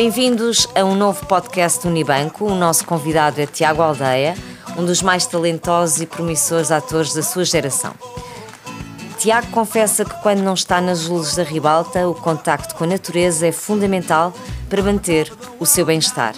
[0.00, 2.44] Bem-vindos a um novo podcast do Unibanco.
[2.44, 4.36] O nosso convidado é Tiago Aldeia,
[4.76, 7.92] um dos mais talentosos e promissores atores da sua geração.
[9.18, 13.48] Tiago confessa que quando não está nas luzes da ribalta, o contacto com a natureza
[13.48, 14.32] é fundamental
[14.70, 16.32] para manter o seu bem-estar.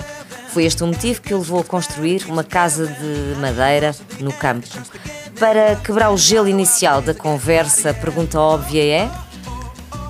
[0.55, 4.69] Foi este o motivo que o levou a construir uma casa de madeira no campo.
[5.39, 9.11] Para quebrar o gelo inicial da conversa, a pergunta óbvia é: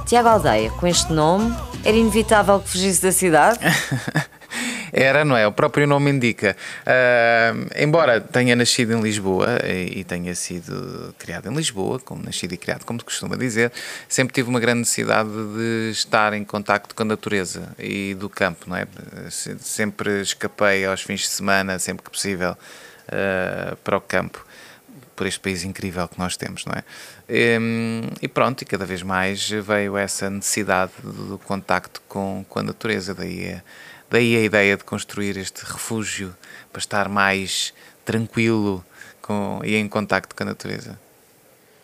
[0.07, 1.53] Tiago Aldeia, com este nome,
[1.85, 3.59] era inevitável que fugisse da cidade?
[4.93, 5.47] Era, não é?
[5.47, 6.57] O próprio nome indica.
[6.83, 12.57] Uh, embora tenha nascido em Lisboa e, tenha sido criado em Lisboa, como nascido e
[12.57, 13.71] criado, como se costuma dizer,
[14.09, 18.69] sempre tive uma grande necessidade de estar em contacto com a natureza e do campo,
[18.69, 18.87] não é?
[19.31, 24.45] Sempre escapei aos fins de semana, sempre que possível, uh, para o campo
[25.21, 26.83] por este país incrível que nós temos, não é?
[28.23, 33.15] E, pronto, e cada vez mais veio essa necessidade do contacto com, com a natureza,
[33.15, 33.63] daí a,
[34.11, 36.35] daí a ideia de construir este refúgio
[36.73, 38.83] para estar mais tranquilo
[39.21, 40.99] com, e em contacto com a natureza.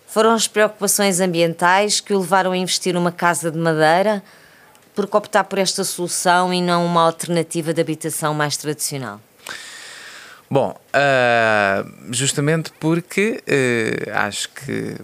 [0.06, 4.22] Foram as preocupações ambientais que o levaram a investir numa casa de madeira,
[4.94, 9.20] por optar por esta solução e não uma alternativa de habitação mais tradicional?
[10.48, 14.96] Bom, uh, justamente porque uh, acho que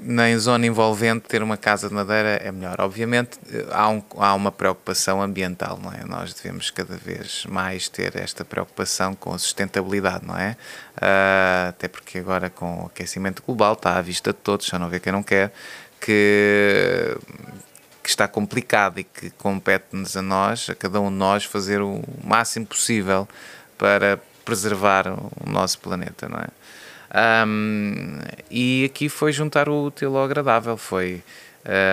[0.00, 2.80] na zona envolvente ter uma casa de madeira é melhor.
[2.80, 3.38] Obviamente
[3.70, 6.04] há, um, há uma preocupação ambiental, não é?
[6.04, 10.56] Nós devemos cada vez mais ter esta preocupação com a sustentabilidade, não é?
[10.96, 14.88] Uh, até porque agora com o aquecimento global está à vista de todos, já não
[14.88, 15.52] vê quem não quer,
[16.00, 17.16] que,
[18.02, 22.02] que está complicado e que compete-nos a nós, a cada um de nós, fazer o
[22.24, 23.28] máximo possível
[23.76, 27.46] para preservar o nosso planeta, não é?
[27.46, 28.18] Um,
[28.50, 31.22] e aqui foi juntar o útil ao agradável, foi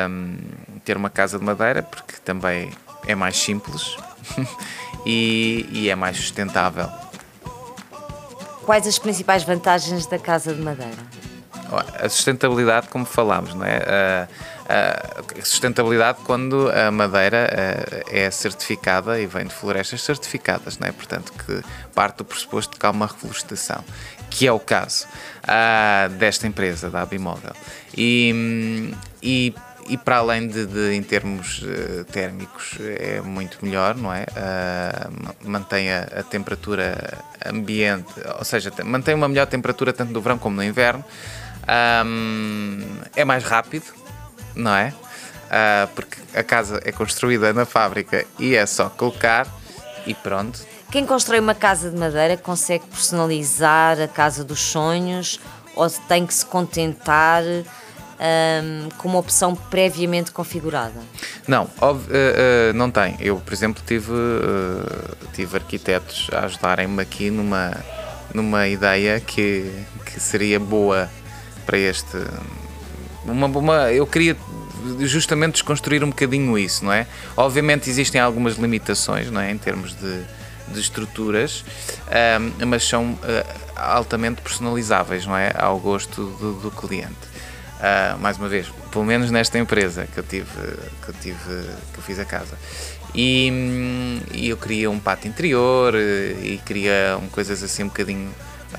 [0.10, 0.38] um,
[0.86, 2.72] ter uma casa de madeira, porque também
[3.06, 3.98] é mais simples
[5.06, 6.90] e, e, é mais sustentável.
[8.66, 11.04] Quais as principais vantagens da casa de madeira?
[12.00, 13.80] A sustentabilidade, como falámos, não é?
[13.80, 14.55] a
[15.44, 17.50] sustentabilidade quando a madeira
[18.10, 20.92] é certificada e vem de florestas certificadas, não é?
[20.92, 21.62] portanto que
[21.94, 23.84] parte do pressuposto que há uma reflorestação,
[24.30, 25.08] que é o caso
[26.18, 27.54] desta empresa, da Abimóvel.
[27.96, 29.54] E, e,
[29.88, 34.24] e para além de, de, em termos uh, térmicos é muito melhor, não é?
[34.24, 40.38] Uh, mantém a, a, temperatura ambiente, ou seja, mantém uma melhor temperatura tanto no verão
[40.38, 41.06] como no inverno.
[42.06, 42.82] Um,
[43.16, 43.86] é mais rápido,
[44.56, 44.94] não é?
[45.46, 49.48] Uh, porque a casa é construída na fábrica e é só colocar
[50.06, 50.60] e pronto.
[50.92, 55.40] Quem constrói uma casa de madeira consegue personalizar a casa dos sonhos
[55.76, 61.00] ou tem que se contentar um, com uma opção previamente configurada?
[61.48, 63.18] Não, uh, uh, não tem.
[63.20, 67.74] Eu, por exemplo, tive, uh, tive arquitetos a ajudarem-me aqui numa,
[68.34, 69.72] numa ideia que,
[70.06, 71.10] que seria boa
[71.66, 72.18] para este
[73.26, 74.38] uma, uma, eu queria
[75.00, 77.08] justamente desconstruir um bocadinho isso, não é?
[77.36, 79.52] Obviamente existem algumas limitações, não é?
[79.52, 80.22] Em termos de,
[80.68, 81.64] de estruturas,
[82.60, 83.20] um, mas são uh,
[83.76, 85.52] altamente personalizáveis, não é?
[85.56, 87.36] Ao gosto do, do cliente.
[87.76, 90.50] Uh, mais uma vez, pelo menos nesta empresa que eu tive,
[91.04, 91.64] que eu tive,
[91.94, 92.58] que eu fiz a casa.
[93.14, 97.88] E, hum, e eu queria um pátio interior eh, e queria um, coisas assim um
[97.88, 98.30] bocadinho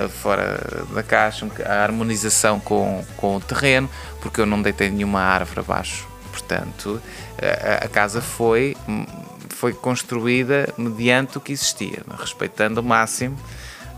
[0.09, 3.89] fora da caixa, a harmonização com, com o terreno,
[4.21, 6.07] porque eu não deitei nenhuma árvore abaixo.
[6.31, 7.01] Portanto,
[7.41, 8.77] a, a casa foi,
[9.49, 13.39] foi construída mediante o que existia, respeitando ao máximo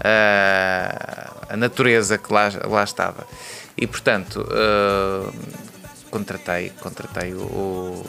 [0.03, 3.27] a, a natureza que lá, lá estava.
[3.77, 5.33] E, portanto, uh,
[6.11, 8.05] contratei, contratei o,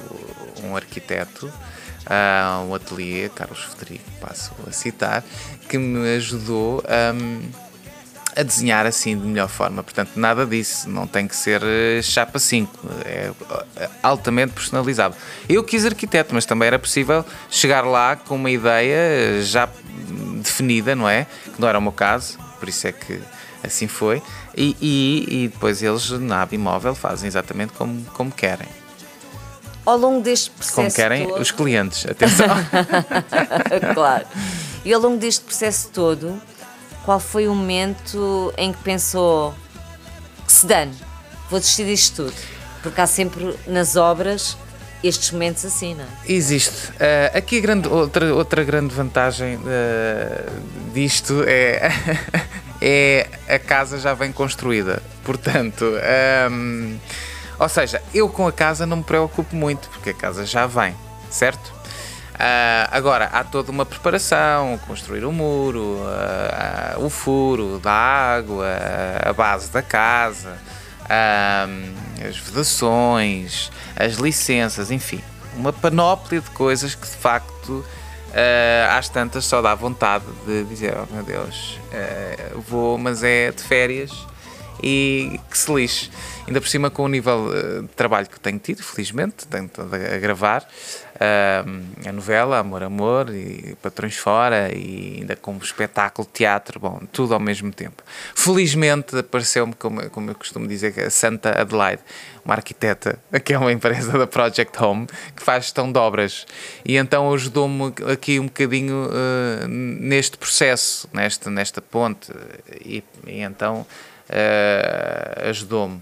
[0.64, 5.24] um arquiteto, uh, um ateliê, Carlos Federico, passo a citar,
[5.68, 7.14] que me ajudou a.
[7.14, 7.69] Um,
[8.40, 9.84] a desenhar assim de melhor forma.
[9.84, 12.72] Portanto, nada disso, não tem que ser eh, chapa 5,
[13.06, 13.32] é
[14.02, 15.18] altamente personalizável.
[15.48, 19.68] Eu quis arquiteto, mas também era possível chegar lá com uma ideia já
[20.42, 21.28] definida, não é?
[21.54, 23.20] Que não era o meu caso, por isso é que
[23.62, 24.22] assim foi.
[24.56, 28.68] E, e, e depois eles na Abimóvel fazem exatamente como, como querem.
[29.86, 30.76] Ao longo deste processo.
[30.76, 31.42] Como querem todo...
[31.42, 32.48] os clientes, atenção.
[33.94, 34.26] claro.
[34.86, 36.42] E ao longo deste processo todo,
[37.10, 39.56] qual foi o momento em que pensou
[40.46, 40.96] que se dane,
[41.50, 42.36] vou desistir disto tudo?
[42.84, 44.56] Porque há sempre nas obras
[45.04, 46.08] estes momentos assim, não é?
[46.28, 46.90] Existe.
[46.92, 51.92] Uh, aqui a grande, outra, outra grande vantagem uh, disto é,
[52.80, 55.02] é a casa já vem construída.
[55.24, 57.00] Portanto, um, ehm,
[57.58, 60.96] ou seja, eu com a casa não me preocupo muito, porque a casa já vem,
[61.32, 61.79] certo?
[62.40, 68.66] Uh, agora, há toda uma preparação, construir o muro, uh, uh, o furo da água,
[69.26, 70.58] a base da casa,
[72.26, 75.22] as vedações, as licenças, enfim,
[75.58, 77.84] uma panóplia de coisas que de facto
[78.96, 81.78] às tantas só dá vontade de dizer, oh meu Deus,
[82.68, 84.12] vou, mas é de férias
[84.82, 86.12] e que se lixe.
[86.50, 87.52] Ainda por cima com o nível
[87.84, 89.70] de trabalho que tenho tido, felizmente, tenho
[90.16, 90.68] a gravar,
[91.14, 97.02] uh, a novela Amor Amor e Patrões Fora e ainda com o espetáculo, teatro, bom,
[97.12, 98.02] tudo ao mesmo tempo.
[98.34, 102.02] Felizmente apareceu-me, como, como eu costumo dizer, a Santa Adelaide,
[102.44, 105.06] uma arquiteta, que é uma empresa da Project Home,
[105.36, 106.48] que faz gestão de obras.
[106.84, 112.32] E então ajudou-me aqui um bocadinho uh, neste processo, nesta, nesta ponte,
[112.84, 113.86] e, e então
[114.32, 116.02] uh, ajudou-me.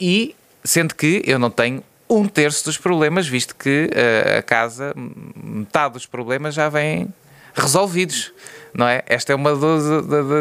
[0.00, 0.34] E
[0.64, 5.94] sendo que eu não tenho um terço dos problemas, visto que uh, a casa, metade
[5.94, 7.12] dos problemas já vêm
[7.54, 8.32] resolvidos.
[8.72, 9.02] Não é?
[9.06, 9.52] Esta é uma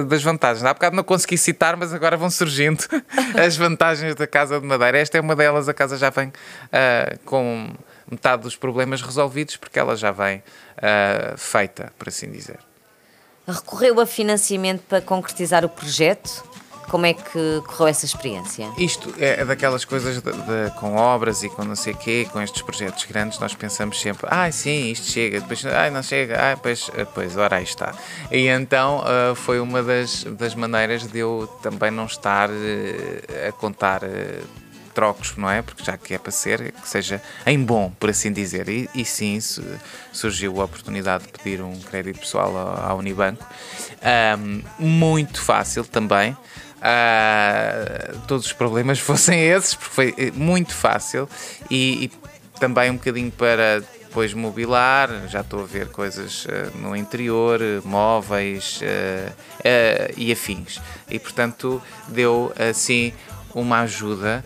[0.05, 0.65] das vantagens.
[0.65, 2.83] Há bocado não consegui citar, mas agora vão surgindo
[3.41, 4.97] as vantagens da casa de madeira.
[4.97, 5.69] Esta é uma delas.
[5.69, 7.69] A casa já vem uh, com
[8.11, 12.59] metade dos problemas resolvidos, porque ela já vem uh, feita, por assim dizer.
[13.47, 16.43] Recorreu a financiamento para concretizar o projeto?
[16.89, 18.71] Como é que correu essa experiência?
[18.77, 22.41] Isto é daquelas coisas de, de, com obras e com não sei o quê, com
[22.41, 26.57] estes projetos grandes, nós pensamos sempre, ah, sim, isto chega, depois, ah, não chega, ah,
[26.57, 27.93] pois, pois ora aí está.
[28.31, 33.51] E então uh, foi uma das, das maneiras de eu também não estar uh, a
[33.51, 34.03] contar.
[34.03, 34.64] Uh,
[34.95, 35.61] trocos, não é?
[35.61, 38.67] Porque já que é para ser, que seja em bom, por assim dizer.
[38.69, 39.37] E, e sim,
[40.11, 43.45] surgiu a oportunidade de pedir um crédito pessoal à Unibanco.
[44.39, 46.35] Um, muito fácil também
[46.85, 51.27] uh, todos os problemas fossem esses, porque foi eh, muito fácil
[51.69, 52.11] e, e
[52.59, 58.79] também um bocadinho para depois mobilar, já estou a ver coisas uh, no interior, móveis
[58.81, 60.79] uh, e afins.
[61.09, 63.11] E portanto deu assim
[63.53, 64.43] uma ajuda,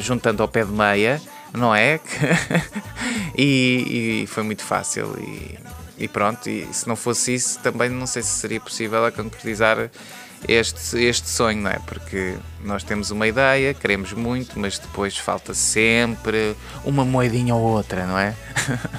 [0.00, 1.20] juntando ao pé de meia,
[1.52, 2.00] não é?
[3.36, 5.16] e, e, foi muito fácil.
[5.18, 5.58] E,
[5.98, 9.90] e, pronto, e se não fosse isso, também não sei se seria possível a concretizar
[10.46, 11.78] este, este sonho, não é?
[11.86, 18.06] Porque nós temos uma ideia, queremos muito, mas depois falta sempre uma moedinha ou outra,
[18.06, 18.34] não é?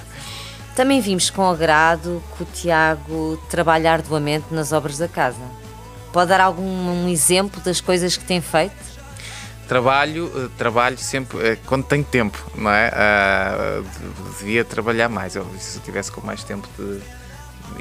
[0.75, 5.42] Também vimos com agrado que o Tiago trabalha arduamente nas obras da casa.
[6.13, 8.97] Pode dar algum um exemplo das coisas que tem feito?
[9.68, 12.90] Trabalho, eh, trabalho sempre eh, quando tenho tempo, não é?
[12.90, 13.86] Uh,
[14.40, 15.36] devia trabalhar mais.
[15.36, 17.02] Eu, se eu tivesse com mais tempo de,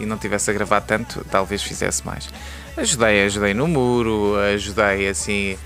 [0.02, 2.28] e não tivesse a gravar tanto, talvez fizesse mais.
[2.76, 5.56] Ajudei, ajudei no muro, ajudei assim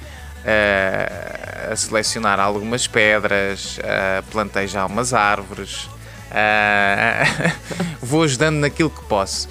[0.44, 5.88] a, a selecionar algumas pedras, a plantei já umas árvores,
[8.00, 9.48] vou ajudando naquilo que posso,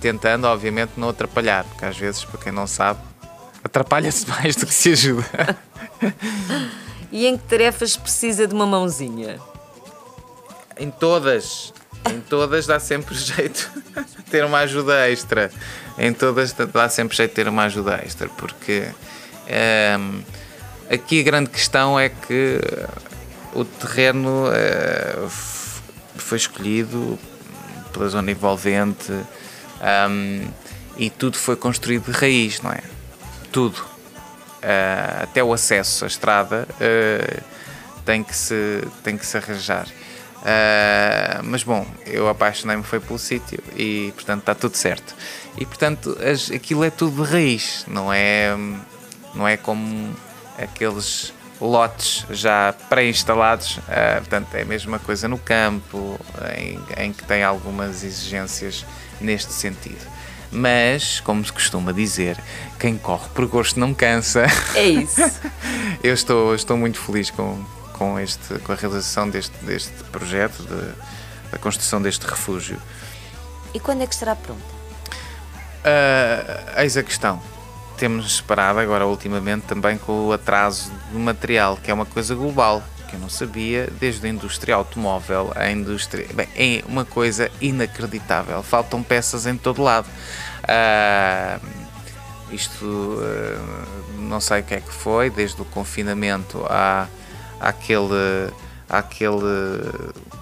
[0.00, 3.00] tentando obviamente não atrapalhar, porque às vezes, para quem não sabe,
[3.76, 5.58] atrapalha-se mais do que se ajuda.
[7.12, 9.38] e em que tarefas precisa de uma mãozinha?
[10.78, 11.74] Em todas,
[12.10, 13.70] em todas dá sempre jeito
[14.30, 15.50] ter uma ajuda extra.
[15.98, 20.22] Em todas dá sempre jeito de ter uma ajuda extra, porque um, ehm,
[20.90, 22.60] aqui a grande questão é que
[23.54, 25.28] o terreno uh,
[26.16, 27.18] foi escolhido
[27.92, 29.24] pela zona envolvente um,
[29.82, 30.48] ehm,
[30.96, 32.95] e tudo foi construído de raiz, não é?
[33.56, 33.78] Tudo.
[33.78, 37.42] Uh, até o acesso à estrada uh,
[38.04, 39.86] tem, que se, tem que se arranjar.
[39.86, 45.14] Uh, mas bom, eu apaixonei-me foi pelo sítio e portanto está tudo certo.
[45.56, 48.54] E portanto as, aquilo é tudo de raiz, não é,
[49.34, 50.14] não é como
[50.58, 56.20] aqueles lotes já pré-instalados, uh, portanto é a mesma coisa no campo,
[56.58, 58.84] em, em que tem algumas exigências
[59.18, 60.06] neste sentido.
[60.56, 62.42] Mas, como se costuma dizer,
[62.78, 64.46] quem corre por gosto não cansa.
[64.74, 65.20] É isso.
[66.02, 71.52] eu estou, estou muito feliz com, com, este, com a realização deste, deste projeto, de,
[71.52, 72.80] da construção deste refúgio.
[73.74, 74.62] E quando é que estará pronta?
[75.84, 77.38] Uh, eis a questão.
[77.98, 82.82] Temos esperado agora ultimamente também com o atraso do material, que é uma coisa global,
[83.08, 86.26] que eu não sabia, desde a indústria automóvel à indústria.
[86.34, 88.62] Bem, é uma coisa inacreditável.
[88.62, 90.06] Faltam peças em todo lado.
[90.62, 91.66] Uh,
[92.50, 97.08] isto uh, não sei o que é que foi, desde o confinamento à
[97.60, 98.50] aquele
[98.88, 99.90] aquele,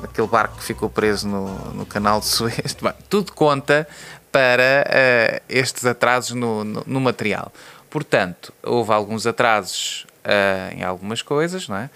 [0.03, 2.77] aquele barco que ficou preso no, no canal de Suez.
[3.09, 3.89] Tudo conta
[4.31, 7.53] para uh, estes atrasos no, no, no, material.
[7.89, 11.91] Portanto, houve alguns atrasos uh, em algumas coisas, não é?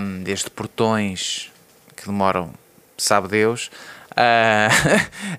[0.00, 1.50] Um, desde portões
[1.96, 2.52] que demoram
[2.96, 3.70] sabe Deus,
[4.16, 4.68] a,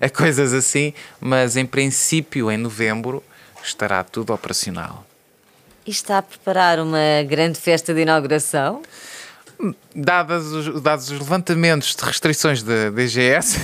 [0.04, 3.22] a coisas assim, mas em princípio em novembro
[3.62, 5.06] estará tudo operacional.
[5.86, 8.82] E está a preparar uma grande festa de inauguração?
[9.94, 13.58] Dadas os, dados os levantamentos de restrições da DGS,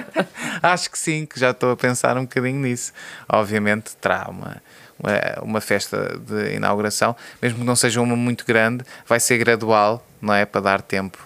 [0.62, 2.92] acho que sim, que já estou a pensar um bocadinho nisso.
[3.28, 4.62] Obviamente terá uma,
[4.98, 10.06] uma, uma, festa de inauguração, mesmo que não seja uma muito grande, vai ser gradual,
[10.20, 10.46] não é?
[10.46, 11.18] Para dar tempo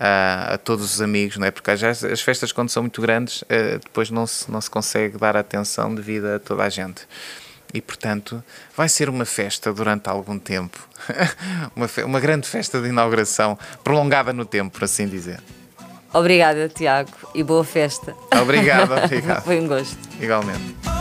[0.00, 1.50] a, a todos os amigos, não é?
[1.50, 5.16] Porque as, as festas, quando são muito grandes, eh, depois não se, não se consegue
[5.16, 7.06] dar atenção devido a toda a gente.
[7.74, 8.42] E, portanto,
[8.76, 10.78] vai ser uma festa durante algum tempo.
[11.74, 15.42] uma, uma grande festa de inauguração, prolongada no tempo, por assim dizer.
[16.12, 18.14] Obrigada, Tiago, e boa festa.
[18.40, 19.42] Obrigado, obrigado.
[19.42, 19.98] Foi um gosto.
[20.20, 20.93] Igualmente.